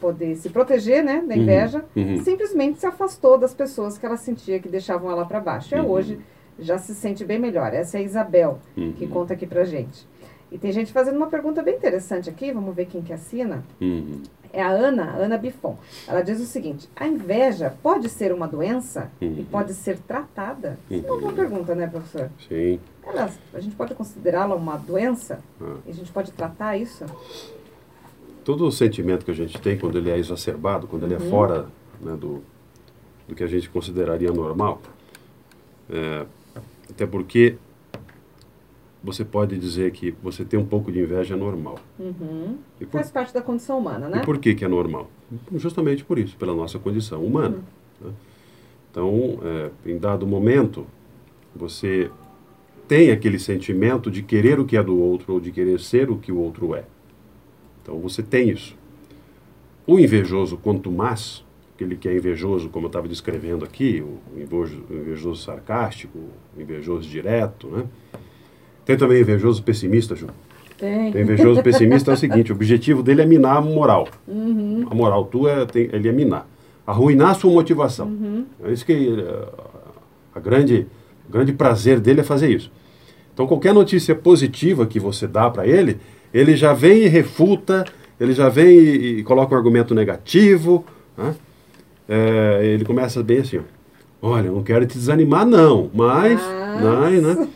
[0.00, 1.42] poder se proteger né, da Uhum.
[1.42, 2.24] inveja, Uhum.
[2.24, 5.74] simplesmente se afastou das pessoas que ela sentia que deixavam ela para baixo.
[5.74, 5.90] E Uhum.
[5.90, 6.18] hoje
[6.58, 7.72] já se sente bem melhor.
[7.74, 9.10] Essa é a Isabel, que Uhum.
[9.10, 10.06] conta aqui pra gente.
[10.50, 13.62] E tem gente fazendo uma pergunta bem interessante aqui, vamos ver quem que assina.
[13.80, 14.22] Uhum.
[14.52, 15.76] É a Ana, Ana Bifon.
[16.08, 19.44] Ela diz o seguinte: a inveja pode ser uma doença e Uhum.
[19.48, 20.76] pode ser tratada?
[20.90, 21.36] Isso é uma boa Uhum.
[21.36, 22.28] pergunta, né, professor?
[22.48, 22.80] Sim.
[23.06, 25.38] Ela, a gente pode considerá-la uma doença?
[25.60, 25.76] Ah.
[25.86, 27.04] E a gente pode tratar isso?
[28.44, 31.30] Todo o sentimento que a gente tem quando ele é exacerbado, quando ele é Uhum.
[31.30, 31.66] fora
[32.00, 32.42] né, do,
[33.28, 34.80] do que a gente consideraria normal,
[35.88, 36.26] é,
[36.88, 37.56] até porque
[39.02, 41.78] você pode dizer que você tem um pouco de inveja é normal.
[41.98, 42.58] Uhum.
[42.78, 44.20] Por, Faz parte da condição humana, né?
[44.22, 45.10] e por que, que é normal?
[45.54, 47.58] Justamente por isso, pela nossa condição humana.
[48.00, 48.08] Uhum.
[48.08, 48.14] né?
[48.90, 50.86] Então, é, em dado momento,
[51.54, 52.10] você
[52.88, 56.16] tem aquele sentimento de querer o que é do outro ou de querer ser o
[56.18, 56.84] que o outro é.
[57.90, 58.76] Então, você tem isso.
[59.84, 64.94] O invejoso contumaz, aquele que é invejoso, como eu estava descrevendo aqui, o invejoso, o
[64.94, 66.16] invejoso sarcástico,
[66.56, 67.84] o invejoso direto, né?
[68.84, 70.28] Tem também invejoso pessimista, Ju.
[70.78, 71.12] Tem.
[71.12, 74.06] O invejoso pessimista é o seguinte, o objetivo dele é minar a moral.
[74.26, 74.86] Uhum.
[74.88, 76.48] A moral tua, é, tem, ele é minar.
[76.86, 78.06] Arruinar a sua motivação.
[78.06, 78.46] Uhum.
[78.62, 79.48] É isso que eh,
[80.34, 80.86] a grande,
[81.28, 82.70] o grande prazer dele é fazer isso.
[83.34, 85.98] Então, qualquer notícia positiva que você dá para ele,
[86.32, 87.84] ele já vem e refuta,
[88.18, 90.84] ele já vem e, e coloca um argumento negativo.
[91.16, 91.34] né?
[92.08, 93.60] É, ele começa bem assim:
[94.20, 96.40] olha, não quero te desanimar, não, mas.
[96.40, 97.48] Mas- Não, né?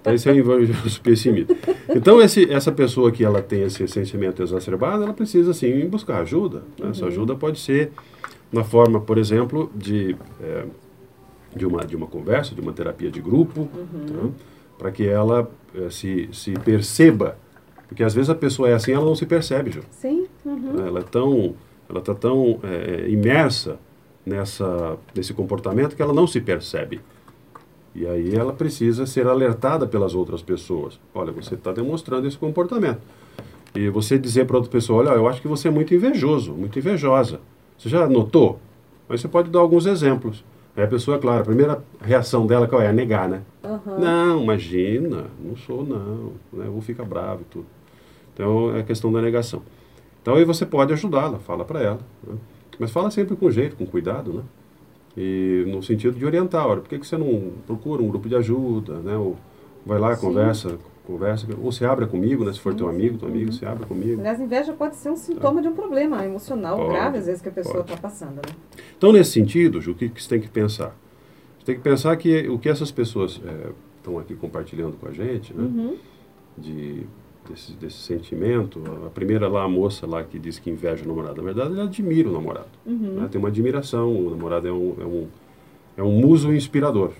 [0.00, 1.56] Então, esse é o invejoso pessimista.
[1.94, 6.62] Então, esse, essa pessoa que ela tem esse sentimento exacerbado, ela precisa, sim, buscar ajuda.
[6.78, 6.90] né?
[6.90, 7.90] Essa ajuda pode ser
[8.52, 10.64] na forma, por exemplo, de, eh,
[11.56, 13.68] de, uma, de uma conversa, de uma terapia de grupo,
[14.78, 17.36] para que ela eh, se, se perceba.
[17.90, 19.80] Porque às vezes a pessoa é assim, ela não se percebe, Ju.
[19.90, 20.28] Sim.
[20.44, 20.74] Uhum.
[20.74, 20.86] né?
[20.86, 21.56] Ela é tão,
[21.88, 23.80] ela está tão eh, imersa
[24.24, 27.00] nessa, nesse comportamento que ela não se percebe.
[27.92, 31.00] E aí ela precisa ser alertada pelas outras pessoas.
[31.12, 33.00] Olha, você está demonstrando esse comportamento.
[33.74, 36.78] E você dizer para outra pessoa, olha, eu acho que você é muito invejoso, muito
[36.78, 37.40] invejosa.
[37.76, 38.60] Você já notou?
[39.08, 40.44] Mas você pode dar alguns exemplos.
[40.76, 42.92] Aí a pessoa, claro, a primeira reação dela qual é?
[42.92, 43.42] Negar, né?
[43.64, 43.98] Uhum.
[43.98, 46.66] Não, imagina, não sou não, né?
[46.66, 47.66] eu vou ficar bravo e tudo.
[48.40, 49.62] Então é a questão da negação.
[50.22, 52.00] Então aí você pode ajudá-la, fala para ela.
[52.26, 52.34] Né?
[52.78, 54.42] Mas fala sempre com jeito, com cuidado, né?
[55.16, 58.34] E no sentido de orientar, olha, por que, que você não procura um grupo de
[58.36, 59.14] ajuda, né?
[59.16, 59.36] Ou
[59.84, 60.26] vai lá, Sim.
[60.26, 62.52] conversa, conversa, ou se abra comigo, né?
[62.52, 62.94] Se for Sim, teu sim.
[62.94, 63.52] amigo, tua amiga, Uhum.
[63.52, 64.20] se abra comigo.
[64.20, 67.48] Aliás, inveja pode ser um sintoma de um problema emocional Pode, grave, às vezes, que
[67.50, 68.54] a pessoa está passando, né?
[68.96, 70.96] Então, nesse sentido, Ju, o que, que você tem que pensar?
[71.58, 73.38] Você tem que pensar que o que essas pessoas
[73.98, 75.62] estão aqui compartilhando com a gente, né?
[75.62, 75.96] Uhum.
[76.56, 77.06] de,
[77.48, 78.82] desse, desse sentimento.
[79.06, 81.84] A primeira lá, a moça lá que diz que inveja o namorado, na verdade, ela
[81.84, 82.68] admira o namorado.
[82.86, 83.20] Uhum.
[83.20, 83.28] né?
[83.30, 85.26] Tem uma admiração, o namorado é um, é um,
[85.96, 87.12] é um muso inspirador.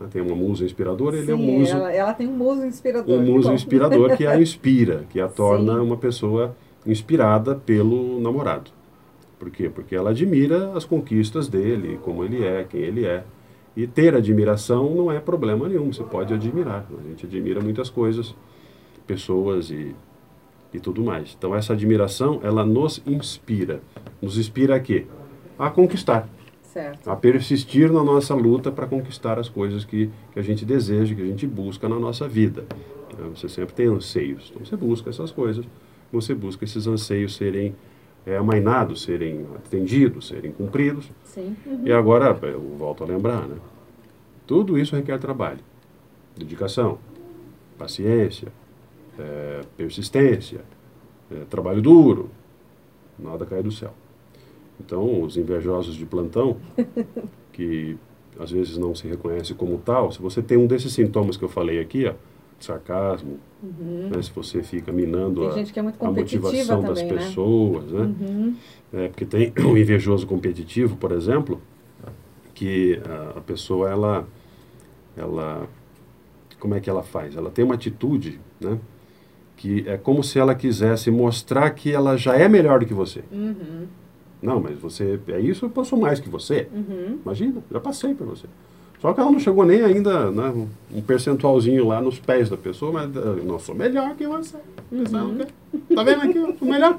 [0.00, 0.08] né?
[0.10, 3.18] Tem uma musa inspiradora, ele é um muso, ela, ela tem um muso inspirador.
[3.18, 5.80] um muso inspirador que a inspira, que a torna Sim.
[5.80, 6.56] uma pessoa
[6.86, 8.70] inspirada pelo namorado.
[9.38, 9.70] Por quê?
[9.72, 13.24] Porque ela admira as conquistas dele, como ele é, quem ele é.
[13.76, 16.84] E ter admiração não é problema nenhum, você pode admirar.
[16.98, 18.34] A gente admira muitas coisas,
[19.08, 19.96] pessoas e,
[20.72, 21.34] e tudo mais.
[21.36, 23.80] Então essa admiração, ela nos inspira.
[24.20, 25.06] Nos inspira a quê?
[25.58, 26.28] A conquistar,
[26.62, 27.10] Certo.
[27.10, 31.22] a persistir na nossa luta para conquistar as coisas que, que a gente deseja, que
[31.22, 32.66] a gente busca na nossa vida.
[33.18, 33.30] Né?
[33.34, 35.64] Você sempre tem anseios, então você busca essas coisas,
[36.12, 37.74] você busca esses anseios serem
[38.24, 41.10] é, amainados, serem atendidos, serem cumpridos.
[41.24, 41.56] Sim.
[41.66, 41.82] Uhum.
[41.84, 43.56] E agora, eu volto a lembrar, né?
[44.46, 45.60] Tudo isso requer trabalho,
[46.36, 46.98] dedicação,
[47.78, 48.48] paciência,
[49.18, 50.60] é, persistência,
[51.30, 52.30] é, trabalho duro,
[53.18, 53.92] nada cai do céu.
[54.80, 56.56] Então, os invejosos de plantão,
[57.52, 57.96] que
[58.38, 61.48] às vezes não se reconhece como tal, se você tem um desses sintomas que eu
[61.48, 62.14] falei aqui, ó,
[62.60, 65.50] sarcasmo, né, se você fica minando Uhum.
[65.50, 67.18] A, é a motivação das também, né?
[67.18, 68.00] pessoas, né?
[68.00, 68.56] Uhum.
[68.92, 71.60] É, porque tem o invejoso competitivo, por exemplo,
[72.54, 74.26] que a, a pessoa, ela,
[75.16, 75.68] ela,
[76.58, 77.36] como é que ela faz?
[77.36, 78.78] Ela tem uma atitude, né?
[79.58, 83.22] Que é como se ela quisesse mostrar que ela já é melhor do que você.
[83.30, 83.86] Uhum.
[84.40, 86.68] Não, mas você, é isso, eu posso mais que você.
[86.72, 87.18] Uhum.
[87.24, 88.46] Imagina, já passei por você.
[89.00, 90.48] Só que ela não chegou nem ainda, né,
[90.94, 94.56] um- percentualzinho lá nos pés da pessoa, mas eh, não sou melhor que você.
[94.90, 95.34] Não,
[95.94, 96.38] Tá vendo aqui?
[96.38, 96.98] Eu sou melhor.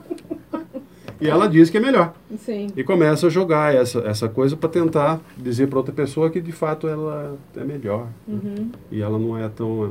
[1.21, 2.13] E ela diz que é melhor.
[2.37, 2.67] Sim.
[2.75, 6.51] E começa a jogar essa, essa coisa para tentar dizer para outra pessoa que de
[6.51, 8.07] fato ela é melhor.
[8.27, 8.39] né?
[8.41, 8.69] Uhum.
[8.91, 9.85] E ela não é tão,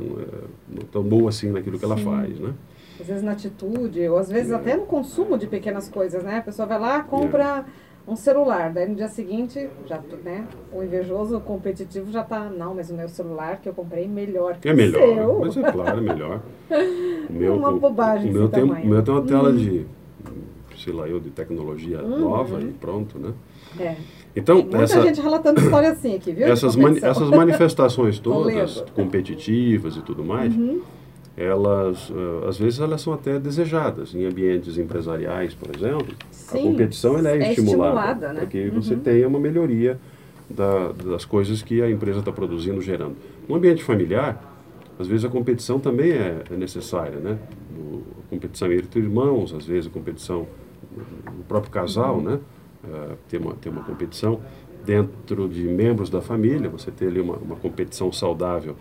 [0.75, 2.03] é, tão boa assim naquilo que ela Sim.
[2.05, 2.53] faz, né?
[2.99, 4.55] Às vezes na atitude, ou às vezes É.
[4.55, 6.37] até no consumo de pequenas coisas, né?
[6.39, 7.63] A pessoa vai lá, compra
[8.07, 10.45] um celular, daí no dia seguinte, já, né?
[10.73, 14.57] O invejoso, o competitivo já tá, não, mas o meu celular que eu comprei melhor
[14.57, 15.39] que É o melhor, seu.
[15.39, 16.41] mas é claro, é melhor.
[17.29, 19.55] O meu, Uma o- bobagem o meu tem, o meu tem uma tela Uhum.
[19.55, 19.85] de,
[20.83, 22.19] sei lá eu, de tecnologia Uhum.
[22.19, 23.33] nova e pronto, né?
[23.79, 23.95] É.
[24.35, 26.45] Então, Muita essa, gente relatando história assim aqui, viu?
[26.47, 30.81] essas, mani- essas manifestações todas, competitivas e tudo mais, Uhum.
[31.35, 34.13] elas, eh, às vezes, elas são até desejadas.
[34.15, 38.39] Em ambientes empresariais, por exemplo, a Sim, competição ela é, é estimulada, estimulada, né?
[38.41, 38.99] para que você Uhum.
[39.01, 39.99] tenha uma melhoria
[40.49, 43.15] da- das coisas que a empresa está produzindo, gerando.
[43.47, 44.45] No ambiente familiar,
[44.97, 47.37] às vezes a competição também é, é necessária, né?
[47.77, 50.47] O- a competição entre irmãos, às vezes a competição
[50.95, 52.39] no próprio casal, né?
[52.83, 54.39] Eh, ter, uma, ter uma competição
[54.85, 58.75] dentro de membros da família, você ter ali uma, uma competição saudável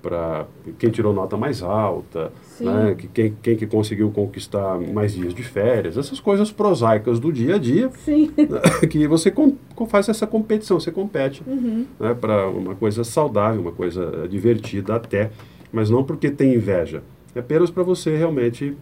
[0.00, 0.46] para
[0.78, 2.94] quem tirou nota mais alta, né?
[2.94, 7.54] que, quem, quem que conseguiu conquistar mais dias de férias, essas coisas prosaicas do dia
[7.54, 8.30] a dia, Sim.
[8.90, 11.86] que você com, faz essa competição, você compete Uhum.
[11.98, 15.30] né, para uma coisa saudável, uma coisa divertida até,
[15.72, 17.02] mas não porque tem inveja,
[17.34, 18.76] é apenas para você realmente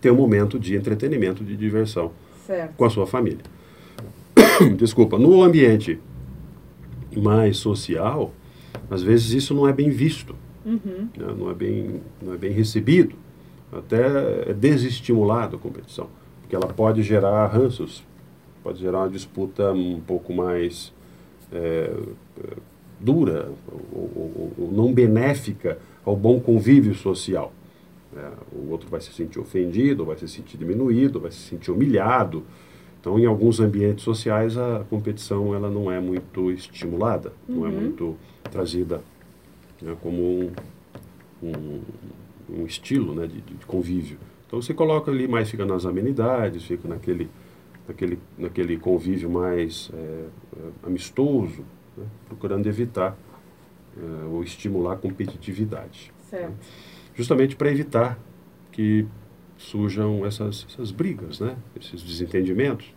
[0.00, 2.12] ter um momento de entretenimento, de diversão
[2.46, 2.74] Certo.
[2.76, 3.40] com a sua família.
[4.76, 5.98] Desculpa, no ambiente
[7.16, 8.32] mais social,
[8.90, 11.08] às vezes isso não é bem visto, Uhum.
[11.16, 13.14] né, não, é bem, não é bem recebido,
[13.72, 16.08] até é desestimulado a competição,
[16.42, 18.04] porque ela pode gerar ranços,
[18.62, 20.92] pode gerar uma disputa um pouco mais
[21.52, 21.90] é,
[23.00, 27.52] dura ou, ou- ou não benéfica ao bom convívio social.
[28.12, 28.32] Né?
[28.52, 32.42] o outro vai se sentir ofendido, vai se sentir diminuído, vai se sentir humilhado.
[33.00, 37.74] Então, em alguns ambientes sociais, a competição ela não é muito estimulada, não é Uhum.
[37.74, 38.16] muito
[38.50, 39.00] trazida
[39.80, 40.50] né, como um,
[41.42, 41.80] um,
[42.50, 44.18] um estilo né, de, de convívio.
[44.46, 47.28] Então, você coloca ali mais, fica nas amenidades, fica naquele,
[47.86, 50.26] naquele, naquele convívio mais é, é,
[50.82, 51.62] amistoso,
[51.96, 53.16] né, procurando evitar
[53.96, 56.54] é, ou estimular a competitividade Certo.
[57.18, 58.16] Justamente para evitar
[58.72, 59.04] que
[59.58, 61.56] surjam essas, essas brigas, né?
[61.78, 62.94] Esses desentendimentos.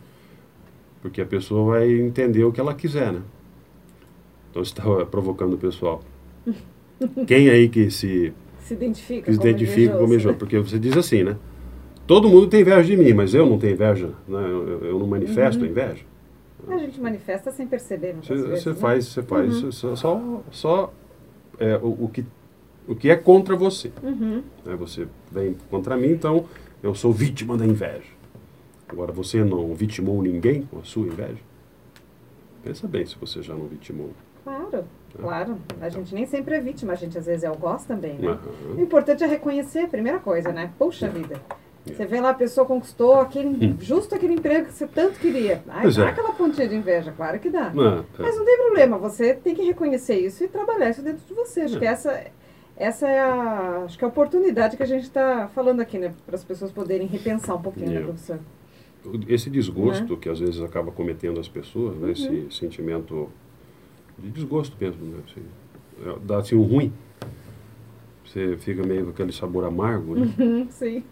[1.01, 3.21] Porque a pessoa vai entender o que ela quiser, né?
[4.51, 6.03] Então você está provocando o pessoal.
[7.25, 10.13] Quem aí que se, Se identifica que se como identifica como invejoso.
[10.13, 10.37] invejoso?
[10.37, 11.35] Porque você diz assim, né?
[12.05, 14.39] Todo mundo tem inveja de mim, mas eu não tenho inveja, né?
[14.43, 16.03] eu, eu- não manifesto a inveja.
[16.67, 18.75] A gente manifesta sem perceber, muitas Você, vezes, você né?
[18.75, 20.93] faz, você faz só, só, só,
[21.57, 22.23] é, o, o que,
[22.87, 23.91] o que é contra você.
[24.03, 24.41] Uhum.
[24.65, 24.75] né?
[24.75, 26.45] Você vem contra mim, então
[26.81, 28.03] eu sou vítima da inveja.
[28.87, 31.37] Agora, você não vitimou ninguém com a sua inveja?
[32.63, 34.11] Pensa bem se você já não vitimou.
[34.43, 34.83] Claro,
[35.19, 35.57] claro.
[35.79, 38.27] A gente nem sempre é vítima, a gente às vezes é algoz também, né?
[38.65, 38.81] O Aham.
[38.81, 40.71] importante é reconhecer primeira coisa, né?
[40.77, 41.39] Puxa vida.
[41.83, 45.63] Você vê lá, a pessoa conquistou aquele, justo aquele emprego que você tanto queria.
[45.67, 45.81] Ai, Hum.
[45.83, 46.09] Pois dá é.
[46.09, 47.67] aquela pontinha de inveja, claro que dá.
[47.69, 48.21] É.
[48.21, 51.61] Mas não tem problema, você tem que reconhecer isso e trabalhar isso dentro de você.
[51.61, 51.79] Acho É.
[51.79, 52.23] que essa,
[52.81, 56.13] essa é a, acho que é a oportunidade que a gente está falando aqui, né?
[56.25, 58.03] Para as pessoas poderem repensar um pouquinho, né, É.
[58.03, 58.39] professor?
[59.27, 60.19] esse desgosto Né?
[60.21, 62.05] que às vezes acaba cometendo as pessoas, né?
[62.05, 62.11] Uhum.
[62.11, 63.29] esse sentimento
[64.19, 65.19] de desgosto mesmo, né?
[65.27, 65.41] Assim,
[66.05, 66.93] é, dá assim um ruim.
[68.25, 70.33] Você fica meio com aquele sabor amargo, né?
[70.39, 71.03] Uhum, sim,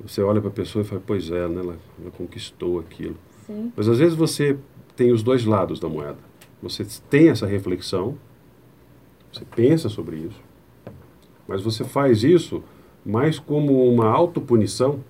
[0.00, 1.60] Você olha para a pessoa e fala, pois é, né?
[1.60, 3.16] ela, ela conquistou aquilo.
[3.46, 3.70] sim.
[3.76, 4.56] Mas às vezes você
[4.96, 6.18] tem os dois lados da moeda.
[6.62, 8.16] Você tem essa reflexão,
[9.30, 10.40] você pensa sobre isso,
[11.48, 12.62] mas você faz isso
[13.04, 15.00] mais como uma autopunição.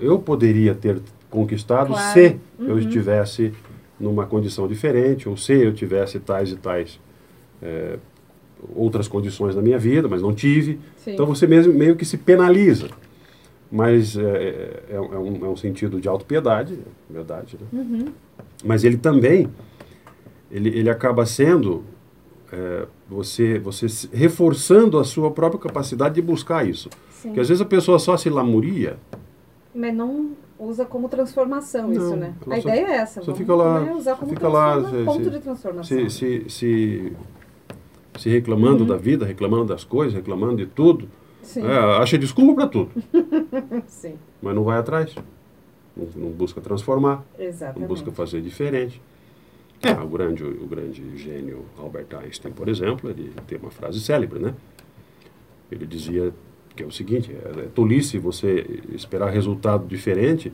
[0.00, 2.12] Eu poderia ter conquistado Claro.
[2.12, 2.78] se eu Uhum.
[2.78, 3.52] estivesse
[3.98, 7.00] numa condição diferente, ou se eu tivesse tais e tais
[7.62, 7.98] eh,
[8.74, 10.78] outras condições na minha vida, mas não tive.
[10.96, 11.12] sim.
[11.12, 12.88] Então você mesmo meio que se penaliza.
[13.70, 14.22] Mas é,
[14.90, 16.78] é, é um, é um sentido de autopiedade,
[17.10, 17.66] é verdade, né?
[17.80, 18.04] Uhum.
[18.64, 19.48] Mas ele também,
[20.50, 21.82] ele, ele acaba sendo
[22.52, 26.88] é, você, você reforçando a sua própria capacidade de buscar isso.
[27.10, 27.28] sim.
[27.28, 28.96] Porque às vezes a pessoa só se lamuria,
[29.74, 32.34] Mas não usa como transformação Não, isso, né?
[32.46, 33.20] A só- ideia é essa.
[33.20, 35.98] só vamos, fica lá- né, usar como fica lá, se- ponto se- de transformação.
[35.98, 37.12] se, se, se,
[38.18, 38.86] se reclamando Uhum.
[38.88, 41.08] da vida, reclamando das coisas, reclamando de tudo,
[41.56, 42.90] é, acha desculpa para tudo,
[43.86, 45.14] sim, mas não vai atrás,
[45.96, 47.22] não, não busca transformar.
[47.38, 47.80] exatamente.
[47.80, 49.00] não busca fazer diferente.
[49.82, 54.38] É, o grande, o grande gênio Albert Einstein, por exemplo, ele tem uma frase célebre,
[54.38, 54.54] né?
[55.70, 56.32] Ele dizia
[56.74, 60.52] que é o seguinte, é, é tolice você esperar resultado diferente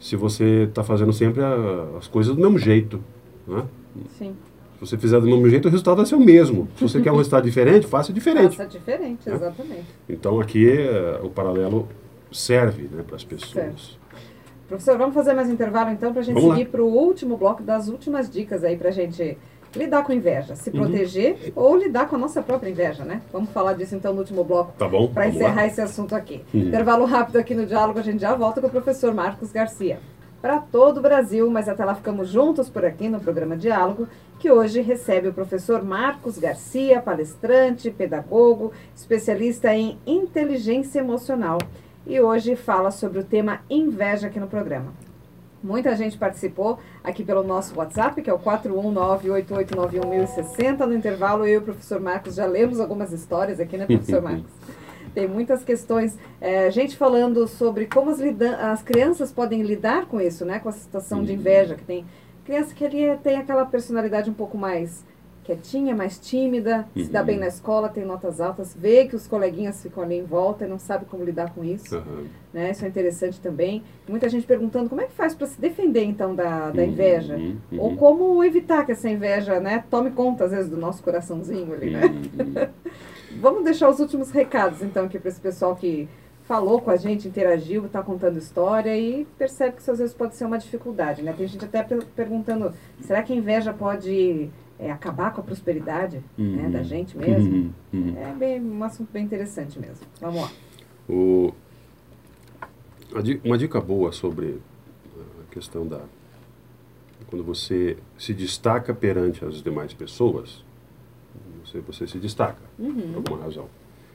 [0.00, 3.00] se você está fazendo sempre a- as coisas do mesmo jeito,
[3.46, 3.64] né?
[4.18, 4.34] Sim,
[4.74, 6.68] Se você fizer do mesmo jeito, o resultado vai ser o mesmo.
[6.76, 8.56] Se você quer um resultado diferente, faça diferente.
[8.56, 9.32] faça diferente, É.
[9.34, 9.84] exatamente.
[10.08, 11.88] Então aqui eh, o paralelo
[12.32, 13.52] serve né, para as pessoas.
[13.52, 13.98] Certo.
[14.68, 17.62] Professor, vamos fazer mais intervalo então para a gente Vamos seguir para o último bloco
[17.62, 19.36] das últimas dicas aí para a gente
[19.76, 20.76] lidar com inveja, se Uhum.
[20.82, 23.20] proteger ou lidar com a nossa própria inveja, né?
[23.32, 25.08] Vamos falar disso então no último bloco Tá bom?
[25.08, 25.66] para encerrar lá.
[25.66, 26.42] esse assunto aqui.
[26.54, 26.60] Uhum.
[26.68, 29.98] Intervalo rápido aqui no diálogo, a gente já volta com o professor Marcos Garcia.
[30.40, 34.06] Para todo o Brasil, mas até lá ficamos juntos por aqui no programa Diálogo,
[34.38, 41.56] que hoje recebe o professor Marcos Garcia, palestrante, pedagogo, especialista em inteligência emocional.
[42.06, 44.92] E hoje fala sobre o tema inveja aqui no programa.
[45.62, 50.80] Muita gente participou aqui pelo nosso WhatsApp, que é o 41988911060.
[50.80, 54.52] No intervalo, eu e o professor Marcos já lemos algumas histórias aqui, né, professor Marcos?
[55.14, 56.18] Tem muitas questões.
[56.42, 58.20] É, gente falando sobre como as,
[58.60, 60.58] as crianças podem lidar com isso, né?
[60.58, 62.04] Com a situação de inveja que tem.
[62.44, 65.02] Criança que ali tem aquela personalidade um pouco mais
[65.44, 67.26] quietinha, mais tímida, se dá Uhum.
[67.26, 70.68] bem na escola, tem notas altas, vê que os coleguinhas ficam ali em volta e
[70.68, 72.24] não sabe como lidar com isso Aham.
[72.52, 72.70] né?
[72.70, 73.82] Isso é interessante também.
[74.08, 77.34] Muita gente perguntando como é que faz para se defender então da, da Uhum, inveja
[77.36, 77.96] uhum, ou uhum.
[77.96, 82.02] como evitar que essa inveja, né, tome conta às vezes do nosso coraçãozinho ali, né?
[82.06, 82.54] Uhum.
[83.40, 86.08] Vamos deixar os últimos recados então aqui para esse pessoal que
[86.44, 90.36] falou com a gente, interagiu, está contando história e percebe que isso às vezes pode
[90.36, 91.32] ser uma dificuldade, né?
[91.36, 96.16] Tem gente até per- perguntando, será que a inveja pode é, acabar com a prosperidade
[96.36, 96.70] né, Uhum.
[96.70, 97.52] da gente mesmo?
[97.54, 98.16] Uhum, uhum.
[98.18, 100.06] É bem, um assunto bem interessante mesmo.
[100.20, 100.50] Vamos lá.
[101.08, 101.52] O,
[103.44, 104.60] uma dica boa sobre
[105.40, 106.00] a questão da.
[107.28, 110.64] Quando você se destaca perante as demais pessoas,
[111.64, 113.12] você, você se destaca, Uhum.
[113.12, 113.68] por alguma razão.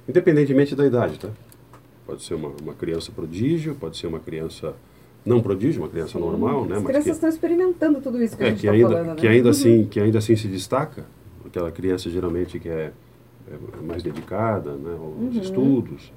[0.08, 1.30] Independentemente da idade, tá?
[2.06, 4.76] Pode ser uma, uma criança prodígio, pode ser uma criança
[5.26, 6.20] não prodígio, uma criança Sim.
[6.20, 6.76] normal, né?
[6.78, 8.90] As Mas crianças que, estão experimentando tudo isso que a é, gente que está ainda,
[8.90, 9.16] falando, né?
[9.16, 9.52] que ainda Uhum.
[9.52, 11.06] assim que ainda assim se destaca
[11.46, 12.92] aquela criança geralmente que é,
[13.52, 15.42] é mais dedicada né aos Uhum.
[15.42, 16.14] estudos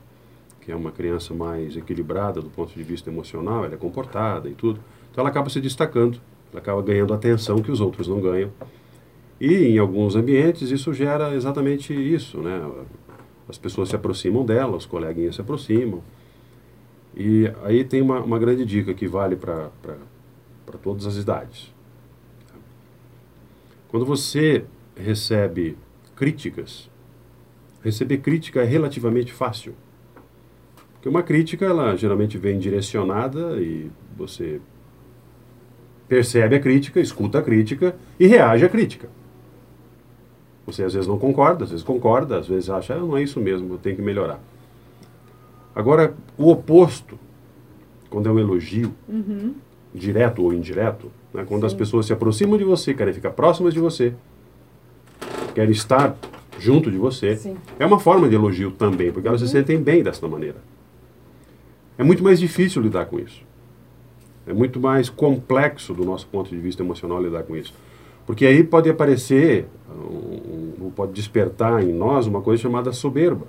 [0.60, 4.54] que é uma criança mais equilibrada do ponto de vista emocional ela é comportada e
[4.54, 4.78] tudo
[5.10, 6.18] então ela acaba se destacando
[6.52, 8.50] ela acaba ganhando atenção que os outros não ganham
[9.40, 12.62] e em alguns ambientes isso gera exatamente isso né
[13.48, 16.00] as pessoas se aproximam dela os coleguinhas se aproximam
[17.14, 19.70] E aí tem uma, uma grande dica que vale para
[20.82, 21.72] todas as idades.
[23.88, 24.64] Quando você
[24.96, 25.76] recebe
[26.16, 26.90] críticas,
[27.82, 29.74] receber crítica é relativamente fácil.
[30.94, 34.60] Porque uma crítica, ela geralmente vem direcionada e você
[36.08, 39.08] percebe a crítica, escuta a crítica e reage à crítica.
[40.64, 43.40] Você às vezes não concorda, às vezes concorda, às vezes acha, ah, não é isso
[43.40, 44.40] mesmo, eu tenho que melhorar.
[45.74, 47.18] Agora, o oposto,
[48.10, 49.54] quando é um elogio, uhum.
[49.94, 51.66] direto ou indireto, né, quando Sim.
[51.66, 54.14] as pessoas se aproximam de você, querem ficar próximas de você,
[55.54, 56.16] querem estar
[56.58, 57.56] junto de você, Sim.
[57.78, 59.46] é uma forma de elogio também, porque elas uhum.
[59.46, 60.58] se sentem bem dessa maneira.
[61.96, 63.42] É muito mais difícil lidar com isso.
[64.46, 67.72] É muito mais complexo do nosso ponto de vista emocional lidar com isso.
[68.26, 73.46] Porque aí pode aparecer, um, um, pode despertar em nós uma coisa chamada soberba,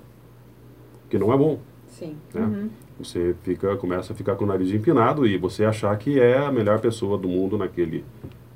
[1.08, 1.58] que não é bom.
[1.98, 2.16] Sim.
[2.32, 2.40] Né?
[2.40, 2.70] Uhum.
[2.98, 6.50] Você fica, começa a ficar com o nariz empinado e você achar que é a
[6.50, 8.04] melhor pessoa do mundo naquele.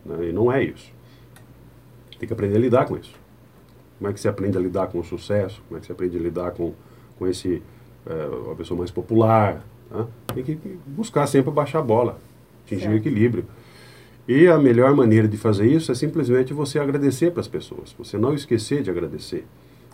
[0.05, 0.29] Né?
[0.29, 0.93] E não é isso.
[2.19, 3.15] Tem que aprender a lidar com isso.
[3.99, 5.63] Como é que você aprende a lidar com o sucesso?
[5.69, 6.73] Como é que você aprende a lidar com,
[7.19, 7.63] com esse,
[8.07, 9.65] é, a pessoa mais popular?
[10.35, 12.19] Tem que buscar sempre baixar a bola,
[12.65, 12.95] atingir certo.
[12.95, 13.47] o equilíbrio.
[14.27, 17.95] E a melhor maneira de fazer isso é simplesmente você agradecer para as pessoas.
[17.99, 19.47] Você não esquecer de agradecer.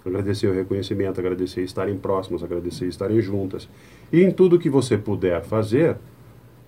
[0.04, 3.68] Agradecer o reconhecimento, agradecer estarem próximos, agradecer estarem juntas.
[4.12, 5.96] E em tudo que você puder fazer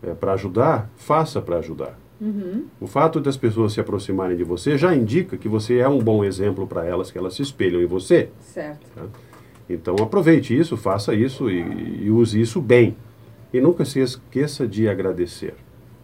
[0.02, 1.98] é, para ajudar, faça para ajudar.
[2.20, 2.64] Uhum.
[2.80, 6.24] O fato das pessoas se aproximarem de você já indica que você é um bom
[6.24, 8.30] exemplo para elas, que elas se espelham em você.
[8.40, 8.86] Certo.
[8.94, 9.02] Tá?
[9.68, 12.96] Então aproveite isso, faça isso e, e use isso bem.
[13.52, 15.54] E nunca se esqueça de agradecer.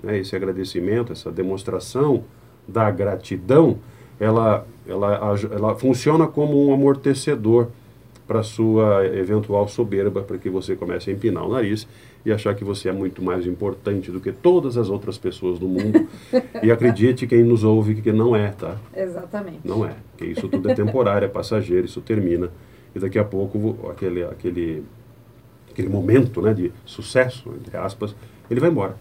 [0.03, 0.19] Né?
[0.19, 2.25] Esse agradecimento, essa demonstração
[2.69, 3.79] da gratidão,
[4.19, 7.69] ela, ela, ela funciona como um amortecedor
[8.27, 11.87] para a sua eventual soberba, para que você comece a empinar o nariz
[12.25, 15.67] e achar que você é muito mais importante do que todas as outras pessoas do
[15.67, 16.09] mundo.
[16.63, 18.77] e acredite quem nos ouve que não é, tá?
[18.97, 19.61] Exatamente.
[19.65, 22.49] Não é, que isso tudo é temporário, é passageiro, isso termina.
[22.95, 24.85] E daqui a pouco aquele, aquele,
[25.71, 28.15] aquele momento né, de sucesso, entre aspas,
[28.51, 28.97] ele vai embora.